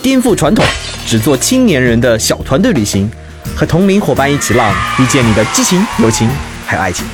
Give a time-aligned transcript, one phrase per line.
[0.00, 0.64] 颠覆传统，
[1.06, 3.10] 只做青年人的小团队旅行，
[3.56, 6.28] 和同龄伙伴一起浪，遇见你的激情、友情
[6.64, 7.04] 还有爱情。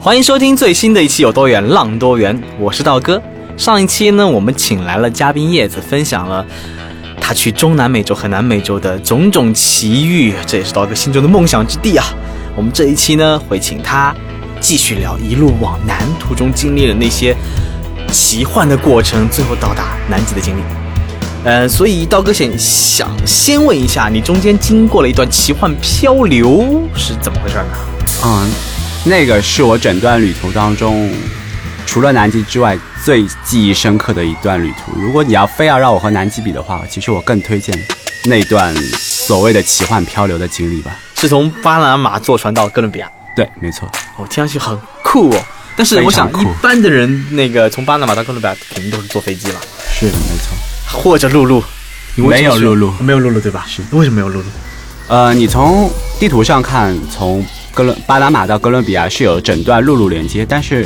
[0.00, 3.22] 欢迎收听最新的一期《有多远浪多远》，我是道哥。
[3.56, 6.44] 上一期呢，我们请来了嘉宾叶子，分享了
[7.20, 12.04] 他去中南美洲和南美洲的种种奇遇，这也是道哥心中的梦想之地啊。
[12.56, 14.12] 我们这一期呢，会请他
[14.58, 17.36] 继续聊一路往南途中经历的那些
[18.10, 20.60] 奇幻的过程，最后到达南极的经历。
[21.44, 27.78] 呃，所以刀哥想想先问一下，你中间经过了一段奇幻漂流是怎么回事呢？
[28.24, 28.50] 嗯，
[29.04, 31.10] 那个是我整段旅途当中，
[31.86, 35.00] 除了南极之外最记忆深刻的一段旅途。
[35.00, 37.72] 如果你要非要让我和南极比的话，其实我更推荐
[38.24, 40.90] 那段所谓的奇幻漂流的经历吧。
[41.14, 45.40] 是从巴拿马坐船到哥伦比亚，对，没错，哦，听上去很酷哦。
[45.78, 51.00] 但是我想，一般的人那个从巴拿马到哥伦比亚肯定都是坐飞机了，是的，没错。
[51.00, 51.62] 或者陆路。
[52.16, 53.64] 没有陆路没有陆路对吧？
[53.68, 54.44] 是为什么没有陆路？
[55.06, 60.84] 呃，你从地图上看，从哥伦巴拿马到哥伦比亚是有整段陆路连接，但是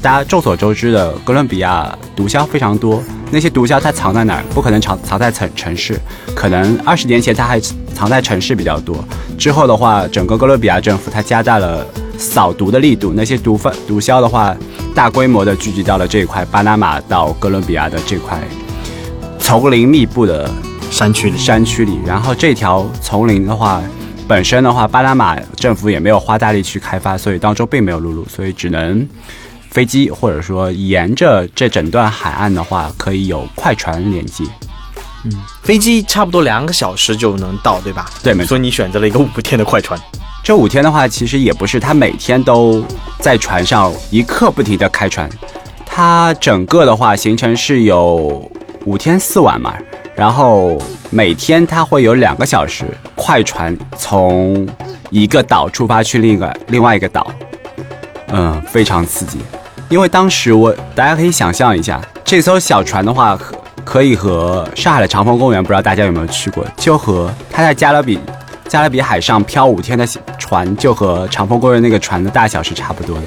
[0.00, 4.44] 大家众所周知的，哥伦比亚毒枭非常多，那些毒枭它藏在哪儿？
[4.54, 6.00] 不可能藏藏在城城市，
[6.34, 7.60] 可能二十年前它还
[7.94, 9.04] 藏在城市比较多。
[9.36, 11.86] 之后的话，整个哥伦比亚政府它加大了
[12.20, 14.54] 扫毒的力度，那些毒贩毒枭的话，
[14.94, 18.38] 大规模的聚集到了这一块巴拿马到哥伦比亚的这块
[19.38, 20.48] 丛林密布的
[20.90, 23.82] 山区里，山区里，然后这条丛林的话，
[24.28, 29.08] 本身的话，巴拿马政府也没有花大力去开发，所以当中并没有陆路，所以只能
[29.70, 34.44] 飞机或者说沿着这整段海岸的话，可以有快船连接。
[35.24, 38.10] 嗯飞机差不多两个小时就能到，对吧？
[38.22, 39.98] 对没错所以你选择了一个五天的快船。
[40.50, 42.84] 这五天的话，其实也不是他每天都
[43.20, 45.30] 在船上一刻不停的开船，
[45.86, 48.50] 它整个的话行程是有
[48.84, 49.72] 五天四晚嘛，
[50.12, 50.76] 然后
[51.08, 52.84] 每天它会有两个小时
[53.14, 54.68] 快船从
[55.10, 57.32] 一个岛出发去另一个另外一个岛，
[58.32, 59.38] 嗯，非常刺激。
[59.88, 68.18] 因为当时我大家可以想象一下，这艘小船的话，可可以和上海的长风公园，不知道大家有没有去过，就和它在加勒比
[68.66, 70.04] 加勒比海上漂五天的
[70.50, 73.22] 船，就和长风公园那个船的大小是差不多的。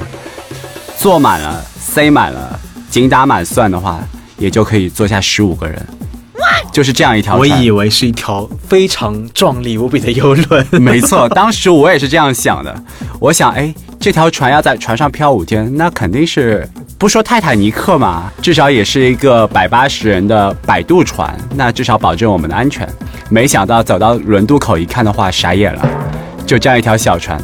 [0.97, 4.01] 坐满了，塞满了，紧打满算的话，
[4.38, 5.81] 也就可以坐下十五个人。
[6.73, 7.45] 就是这样一条我。
[7.45, 10.67] 以为是一条非常壮丽无比的游轮。
[10.81, 12.75] 没错，当时我也是这样想的。
[13.22, 16.67] 我想，哎，这条船要在船上漂五天，那肯定是
[16.97, 22.85] 不说泰坦尼克嘛，至少也是一个百八十人的摆渡船，那至少保证我们的安全。
[23.29, 25.88] 没想到走到轮渡口一看的话，傻眼了，
[26.53, 27.36] 就这样一条小船，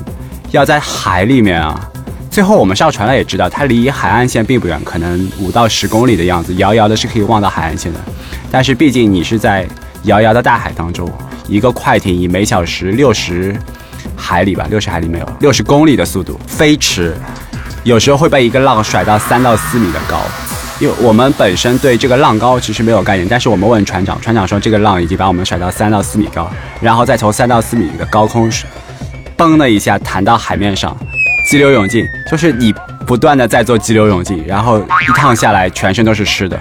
[0.52, 1.90] 要在海里面啊。
[2.30, 8.00] 最后我们上船了，也知道它离海岸线并不远，可能五到十公里的样子，遥遥的是可以望到海岸线的。
[8.52, 9.68] 但是毕竟你是在
[10.04, 11.12] 遥遥的大海当中，
[11.48, 13.60] 一个快艇以每小时六十
[14.16, 17.18] 海里吧，六十海里没有，六十公里的速度飞驰，
[17.84, 20.22] 有时候会被一个浪甩到三到四米的高。
[20.80, 26.48] 因为我们本身对这个浪高其实没有概念，但是我们问船长，船长说这个浪已经把我们甩到三到四米高，
[26.80, 28.50] 然后再从三到四米的高空
[29.40, 30.94] 嘣的一下弹到海面上，
[31.46, 32.76] 激流勇进，就是你
[33.08, 36.60] 不断的在做激流勇进，然后一趟下来全身都是湿的。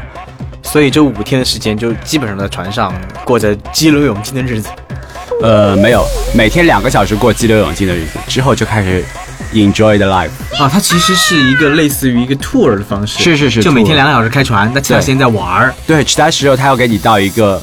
[0.62, 2.94] 所以这五天的时间就基本上在船上
[3.24, 4.68] 过着激流勇进的日子。
[5.42, 6.04] 呃，没有，
[6.36, 9.04] 每天两个小时过激流勇进的日子，之后就开始
[9.52, 10.30] enjoy the life。
[10.62, 15.74] 啊，它其实是一个类似于一个 tour 的方式，是是是就每天两个小时开船，那其他时间在玩儿。
[15.84, 17.60] 对，其他时候他要给你到一个，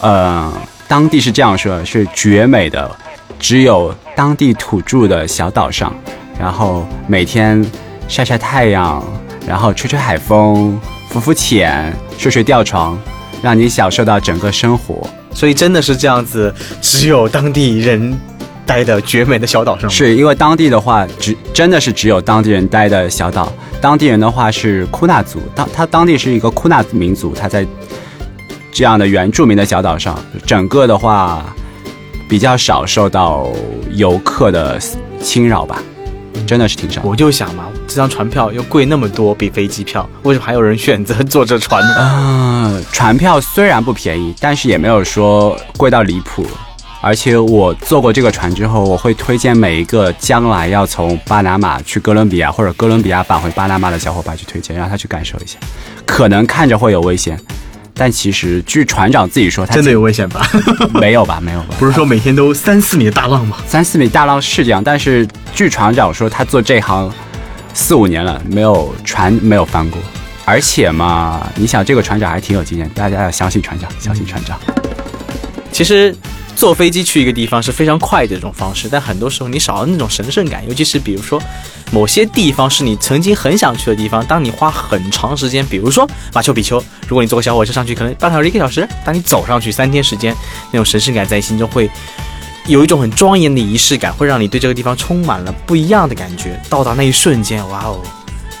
[0.00, 0.52] 呃，
[0.86, 2.90] 当地是这样说，是绝美的，
[3.38, 5.94] 只有当地土著的小岛上，
[6.38, 7.64] 然后每天
[8.08, 9.02] 晒晒太阳，
[9.46, 10.78] 然后吹吹海风，
[11.08, 12.98] 浮浮潜，睡睡吊床，
[13.42, 15.08] 让你享受到整个生活。
[15.32, 18.18] 所以真的是这样子，只有当地人
[18.66, 19.88] 待的绝美的小岛上。
[19.88, 23.52] 是因为当地的话，只真的是只有当地人待的小岛。
[23.80, 27.64] 当地人的话是库纳族，当他当地是一个库纳民族，他在
[28.72, 31.54] 这样的原住民的小岛上，整个的话
[32.28, 33.48] 比较少受到
[33.92, 34.78] 游客的
[35.20, 35.82] 侵扰吧。
[36.46, 37.02] 真的是挺少。
[37.04, 41.94] 我就想嘛，这张船票又贵那么多，比飞机票，为什么还有人选择坐这船呢？
[41.98, 46.46] 嗯，船票虽然不便宜，但是也没有说贵到离谱。
[47.00, 55.58] 而且我坐过这个船之后，我会推荐每一个将来要从巴拿马去哥伦比亚或者哥伦比亚返回巴拿马的小伙伴去推荐，让他去感受一下。
[56.06, 57.38] 可能看着会有危险，
[57.98, 60.48] 但其实据船长自己说，他真的有危险吧？
[60.94, 61.40] 没有吧？
[61.42, 61.74] 没有吧？
[61.78, 63.56] 不是说每天都三四米的大浪吗？
[63.66, 67.12] 三四米大浪是这样，但是据船长说，他做这行
[67.74, 70.00] 四五年了，没有船没有翻过。
[70.44, 74.58] 而且嘛，你想这个船长还挺有经验，大家要相信船长，相信船长。
[75.78, 76.12] 其实。
[76.58, 81.40] 坐飞机去一个地方是非常快的一种方式，但很多时候你少了那种神圣感，尤其是比如说
[81.92, 86.04] 某些地方是你曾经很想去的地方，当你花很长时间，比如说
[86.34, 90.34] 马丘比丘，如果你坐个小火车上去，可能半个小时一个小时，当你走上去三天时间，
[90.72, 91.88] 那种神圣感在心中会
[92.66, 96.60] 有一种很庄严的仪式感，会让你对这个地方充满了不一样的感觉。
[96.68, 98.00] 到达那一瞬间，哇哦，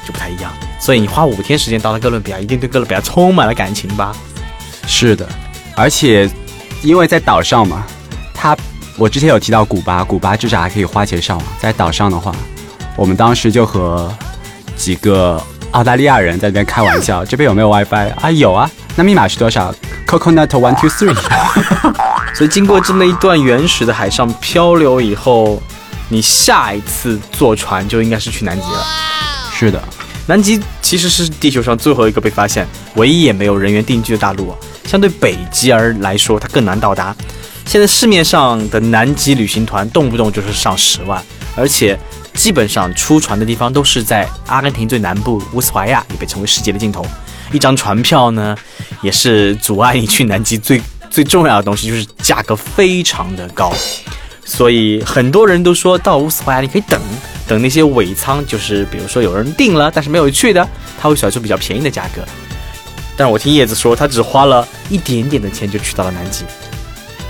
[0.06, 0.52] 就不太一样。
[0.78, 4.14] 所以你花五天时间到了哥伦比亚，一定对哥伦比亚充满了感情吧？
[4.86, 5.28] 是的，
[5.74, 6.30] 而且。
[6.82, 7.84] 因为在岛上嘛，
[8.32, 8.56] 他
[8.96, 11.46] 我之前有提到古巴，古巴至少还可以花钱上网。
[11.60, 12.32] 在岛上的话，
[12.96, 14.12] 我们当时就和
[14.76, 15.42] 几个
[15.72, 18.30] 澳大利亚人在那边开玩笑：“这边有没有 WiFi 啊？
[18.30, 19.74] 有啊，那密码是多少
[20.06, 21.14] ？Coconut one two three。”
[22.34, 25.60] 所以经过这么一段原始的海上漂流以后，
[26.08, 28.86] 你下一次坐船就应该是去南极了。
[29.52, 29.82] 是的，
[30.26, 34.54] 南极其实是地球上最后一个被发现、唯一也没有人员定居的大陆。
[34.88, 37.14] 相对北极而来说，它更难到达。
[37.66, 41.22] 现在市面上的南极旅行团动不动就是上十万，
[41.54, 41.98] 而且
[42.32, 47.04] 基本上出船的地方都是在阿根廷最南部乌斯怀亚，也被称为世界的尽头。
[47.52, 48.56] 一张船票呢，
[49.02, 50.80] 也是阻碍你去南极最
[51.10, 53.70] 最重要的东西，就是价格非常的高。
[54.46, 56.98] 所以很多人都说到乌斯怀亚，你可以等
[57.46, 60.66] 等那些尾舱，就是比如说有人订了但是没有去的，
[60.98, 62.22] 他会甩出比较便宜的价格。
[63.18, 66.44] 但是我听叶子说，他只花了一点点的钱就去到了南极。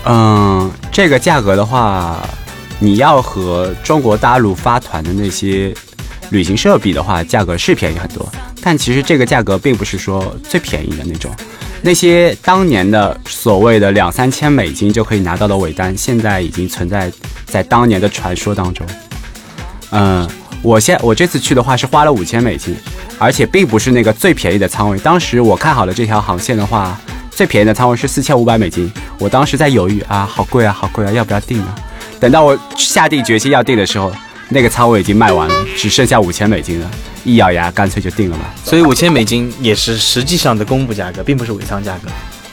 [0.05, 2.23] 嗯，这个价格的话，
[2.79, 5.75] 你要和中国大陆发团的那些
[6.31, 8.31] 旅行社比的话，价格是便宜很多。
[8.61, 11.35] 但其实这个价格并不是说最便宜的那种。
[11.81, 17.11] 那些当年的所谓的两三千美金就可以拿到的尾单，现在已经存在
[17.47, 18.87] 在当年的传说当中。
[19.91, 20.29] 嗯，
[20.63, 22.77] 我现我这次去的话是花了五千美金。
[23.21, 24.99] 而且并不是那个最便宜的仓位。
[25.01, 26.97] 当时我看好了这条航线的话，
[27.33, 28.89] 最便宜的仓位是四千五百美金。
[29.19, 31.75] 我当时在犹豫啊，好贵啊，好贵啊，要不要订呢？
[32.21, 34.13] 等到我下定决心要订的时候，
[34.51, 36.89] 那个仓位已经卖完了，只剩下五千美金了。
[37.25, 38.55] 一咬牙，干脆就订了吧。
[38.65, 42.09] 所以五千美金也是实际上的公布价格，并不是尾仓价格。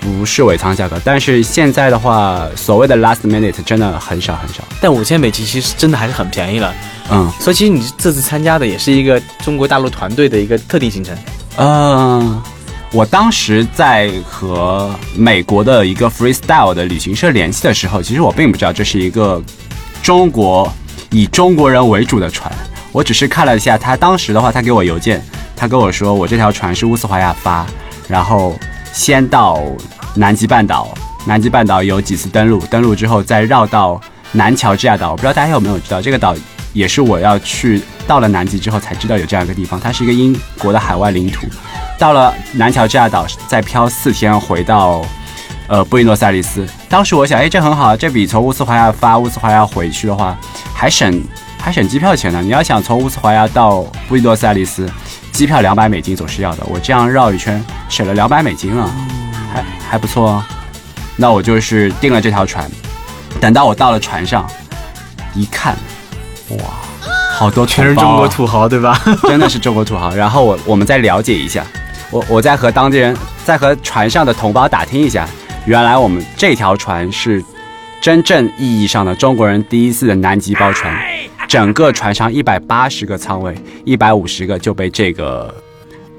[0.05, 4.63] 不是尾仓价格，但是现在的话，所谓的 last minute 真的很少很少。
[4.79, 6.71] 但五千美金其实真的还是很便宜了。
[7.09, 11.17] 嗯，所以其实你这次参加的也是一个中国大陆团队的一个特定行程。
[11.57, 12.39] 嗯，
[12.91, 19.41] 我当时在和美国的一个 freestyle 的旅行社联系的时候，其实我并不知道这是一个
[20.03, 20.71] 中国
[21.09, 22.51] 以中国人为主的船。
[22.91, 25.21] 我只是看了一下他当时的话，他给我邮件，
[25.55, 27.65] 他跟我说我这条船是乌斯怀亚发，
[28.07, 28.57] 然后
[28.95, 29.61] 先到
[30.15, 30.87] 南极半岛，
[31.25, 33.99] 南极半岛有几次登陆，登陆之后再绕到
[34.31, 35.11] 南乔治亚岛。
[35.11, 36.33] 我不知道大家有没有知道这个岛。
[36.71, 41.47] 也是我要去到了南极之后才知道有这样一个地方，它是一个英国的海外领土。
[41.97, 45.01] 到了南乔治亚岛，再漂四天回到
[45.67, 46.67] 呃布宜诺斯艾利斯。
[46.89, 50.37] 当时我想，哎，这很好，这比从乌斯怀亚发乌斯怀亚回去的话
[50.73, 51.23] 还省
[51.57, 52.41] 还省机票钱呢。
[52.41, 54.85] 你要想从乌斯怀亚到布宜诺斯艾利斯，
[55.35, 56.63] 机票两百美金总是要的。
[56.65, 58.89] 我这样绕一圈省了两百美金了，
[59.53, 60.43] 还还不错哦。
[61.17, 62.69] 那我就是订了这条船，
[63.39, 64.49] 等到我到了船上
[65.33, 65.75] 一看。
[66.49, 66.57] 哇，
[67.37, 68.99] 好多全是中国土豪，对吧？
[69.27, 70.15] 真的是中国土豪。
[70.15, 71.65] 然后我我们再了解一下，
[72.11, 75.27] 我我再和当地人，再和船上的同胞打听一下，
[75.65, 77.43] 原来我们这条船是
[78.01, 80.93] 真正意义上的中国人第一次的南极包船，
[81.55, 85.55] 整个船上一百八十个舱位，一百五十个就被这个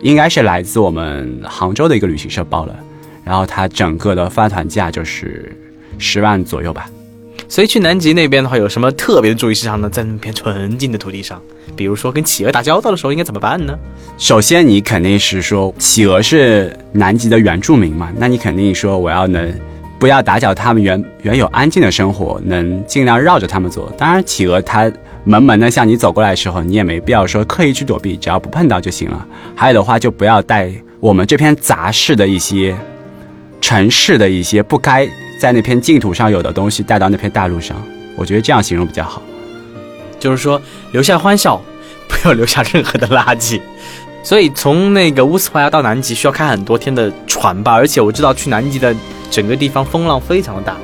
[0.00, 2.74] 应该是来自我们杭州的一个旅行社包了，
[3.22, 5.54] 然后它整个的发团价就是
[5.98, 6.88] 十万左右吧。
[7.48, 9.90] 所以去南极那边的话，有什么特别的注意事项呢？
[9.90, 11.38] 在那片纯净的土地上，
[11.76, 13.78] 比如说跟企鹅打交道的时候应该怎么办呢？
[14.16, 19.54] 首先，你肯定是说企鹅是南极的原住民嘛，那你肯定说我要能
[19.98, 23.92] 不要打搅他们原原有安静的生活，能尽量绕着他们走。
[23.98, 24.90] 当然，企鹅它
[25.28, 29.26] 萌萌的向你走过来的时候，你也没必要说刻意去躲避，只要不碰到就行了。
[29.56, 32.76] 还有的话，就不要带我们这片杂事的一些
[33.60, 35.08] 城市的一些不该。
[35.38, 37.76] 在那片净土上有的东西带到那片大陆上，
[38.16, 39.20] 我觉得这样形容比较好。
[40.18, 41.60] 就是说留下欢笑，
[42.08, 43.60] 不要留下任何的垃圾。
[44.22, 48.94] 所以从那个乌斯怀亚到南极需要开很多天的船吧，而且我知道去南极的
[49.30, 50.76] 整个地方风浪非常的大。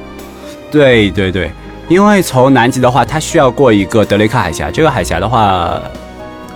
[0.70, 1.50] 对对对，
[1.92, 5.78] 因为从南极的话，它需要过一个德雷克海峡，这个海峡的话，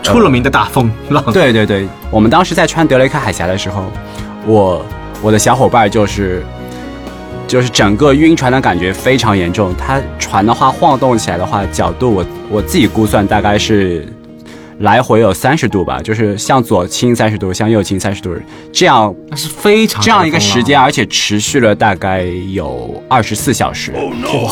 [0.03, 1.23] 出了名的大风浪。
[1.31, 3.85] 对对对，我们当时在穿德雷克海峡的时候，
[4.47, 4.85] 我
[5.21, 6.43] 我的小伙伴就是
[7.47, 14.09] 就是整个晕船的感觉非常严重，它船的话晃动起来的话，角度我我自己估算大概是。
[14.81, 18.35] 来回有三十度吧，就是向左倾三十度，向右倾三十度，
[18.71, 23.93] 这样那是非常这样一个时间，而且持续了大概有二十四小时。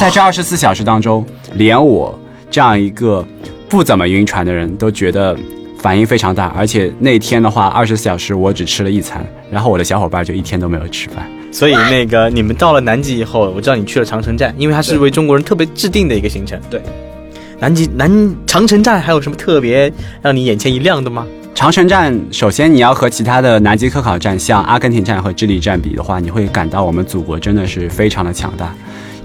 [0.01, 2.19] 在这二十四小时当中，连我
[2.51, 3.23] 这样一个
[3.69, 5.37] 不怎么晕船的人都觉得
[5.79, 11.31] 反应非常大，而且那天的话，二十四小时我只吃了一餐，然后我的小伙伴就一天都没有吃饭。
[11.53, 16.59] 所以那个你们到了南极以后，我知道你去了长城站，因为它是为中国人特别制定的一个行程。
[16.71, 16.81] 对。
[17.61, 21.27] 南极南长城站还有什么特别让你眼前一亮的吗？
[21.55, 28.75] 长城站首先你要和其他的南极科考站，像阿根廷站和智利站比的话，你会感到我们祖国真的是非常的强大，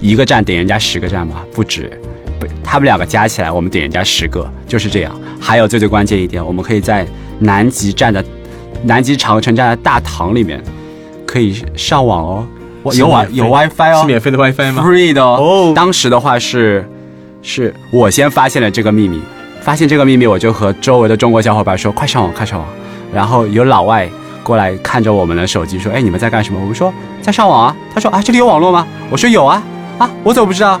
[0.00, 1.90] 一个站顶人家十个站吧，不止，
[2.38, 5.12] 不，他们两个加起来我们顶人家十个，就是这样。
[5.40, 7.04] 还有最最关键一点，我们可以在
[7.40, 8.24] 南极站的
[8.84, 10.62] 南极长城站的大堂里面
[11.26, 12.46] 可以上网
[12.84, 15.72] 哦，有网有 WiFi 哦，是免费的 WiFi 吗？Free 的哦。
[15.74, 16.88] 当时的话是。
[17.42, 19.20] 是我先发现了这个秘密，
[19.62, 22.68] 发现这个秘密，我就和周围的中国小伙伴说：“快上网，快上网！”
[23.12, 24.08] 然后有老外
[24.42, 26.92] 过来看着我们的手机说：“哎，你们在干什么？”我们说
[27.22, 29.62] ：“在上网啊。”他说：“啊，这里有网络吗？”我说：“有啊。”
[29.98, 30.80] 啊，我怎么不知道？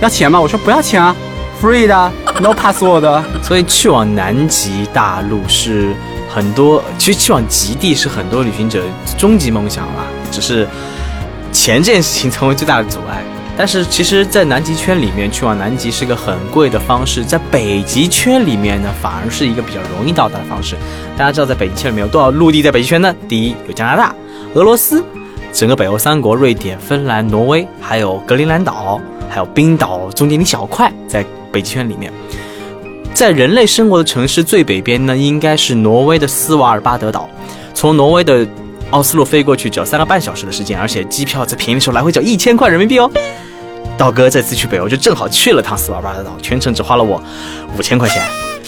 [0.00, 0.40] 要钱吗？
[0.40, 1.14] 我说：“不要钱啊
[1.60, 3.22] ，free 的，no password。
[3.42, 5.94] ”所以去往南极大陆是
[6.28, 8.82] 很多，其实去往极地是很多旅行者
[9.16, 10.66] 终极梦想了，只是
[11.52, 13.22] 钱这件事情成为最大的阻碍。
[13.56, 20.74] 但是其实，在南极圈里面去往南极是个很贵的方式，在北极圈里面呢，反而是一个比较容易到达的方式。
[21.18, 23.14] 大家知道，在北极圈里面有多少陆地在北极圈呢？
[23.28, 24.14] 第一有加拿大、
[24.54, 25.04] 俄罗斯，
[25.52, 32.10] 整个北欧三国，瑞典、芬兰、挪威，还有格陵兰岛，还有冰岛中间一小块在北极圈里面。
[33.12, 37.28] 在人类生活的城市最北边呢，应该是挪威的斯瓦尔巴德岛，
[37.74, 38.48] 从挪威的。
[38.92, 43.10] 奥斯陆飞过去只要三个半小时的时间，而且机票在便宜的时候来回只要一千块人民币哦。
[43.96, 47.22] 道哥这次去北欧就正好去了趟斯瓦尔巴德岛，全程只花了我
[47.76, 48.22] 五千块钱。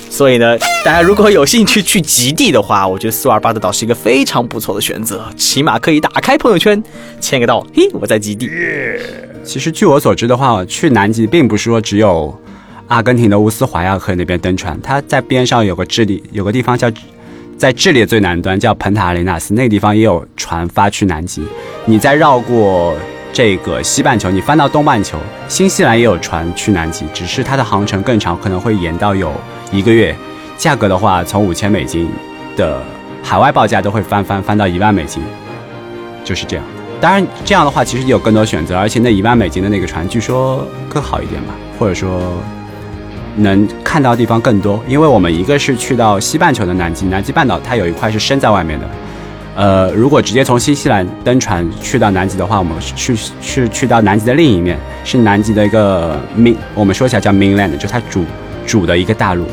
[0.08, 6.82] 所以呢，大家如果有兴趣去极地的话，我觉得斯瓦尔巴德岛是一个非常不错的选择，起码可以打开朋友圈
[7.20, 8.48] 签个到，嘿，我在极地。
[9.44, 12.34] 其实据我所知的话，去南极并不是说只有
[12.86, 16.90] 阿根廷的乌斯怀亚可以那边登船，它在边上有个智利，有个地方叫。
[17.56, 21.42] 在智利最南端叫彭塔阿雷纳斯，那个地方也有船发去南极。
[21.86, 22.94] 你再绕过
[23.32, 25.18] 这个西半球，你翻到东半球，
[25.48, 29.32] 新西兰也有船去南极，只是它的航程更长，可能会延到有
[29.72, 30.14] 一个月。
[30.56, 32.08] 价格的话，从五千美金
[32.56, 32.82] 的
[33.22, 35.22] 海外报价都会翻翻翻到一万美金，
[36.24, 36.64] 就是这样。
[37.00, 42.32] 当然，这样的话其实也有更多选择，而且那一万美金的那个船据说更好一点吧，或者说。
[43.36, 48.88] 能看到的地方更多，因为我们一个是去到西半球的南极，南极半岛它有一块是伸在外面的。
[49.56, 58.24] 呃，如果直接从新西兰登船去到南极的话，我们去是去到南极的另一面，是南极的一个 main，我们说起来叫 mainland，就它主
[58.66, 59.46] 主的一个大陆。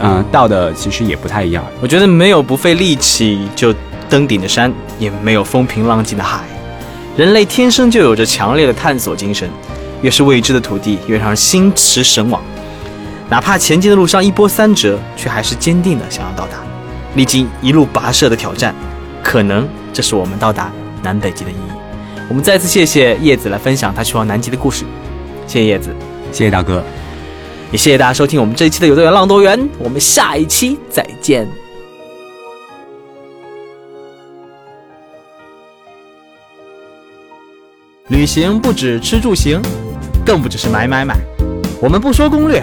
[0.00, 1.64] 嗯，到的其实也不太一样。
[1.80, 3.74] 我觉得没有不费力气就
[4.08, 6.44] 登顶的山，也没有风平浪静的海。
[7.16, 9.50] 人类天生就有着强烈的探索精神，
[10.02, 12.40] 越是未知的土地，越让人心驰神往。
[13.30, 16.58] 哪怕前进的路上一波三折，却还是坚定的想要到达。
[17.14, 18.74] 历经一路跋涉的挑战，
[19.22, 21.72] 可能这是我们到达南北极的意义。
[22.28, 24.84] 我们再次谢谢叶子来分享他去往南极的故事。
[25.46, 25.94] 谢谢叶子，
[26.32, 26.82] 谢谢大哥，
[27.70, 29.68] 也谢谢大家收听我们这一期的有多远浪多远。
[29.78, 31.46] 我们下一期再见。
[38.08, 39.60] 旅行不止吃住行，
[40.24, 41.14] 更不只是买买买。
[41.80, 42.62] 我们不说攻略。